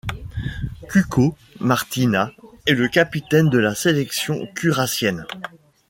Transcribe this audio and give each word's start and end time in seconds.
Cuco 0.89 1.37
Martina 1.59 2.31
est 2.65 2.73
le 2.73 2.87
capitaine 2.87 3.49
de 3.51 3.59
la 3.59 3.75
sélection 3.75 4.47
curaçienne. 4.55 5.27